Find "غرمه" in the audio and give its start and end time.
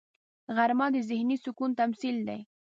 0.55-0.87